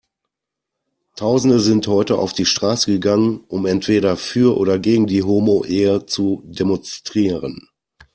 [1.15, 6.41] Tausende sind heute auf die Straße gegangen, um entweder für oder gegen die Homoehe zu
[6.43, 7.69] demonstrieren.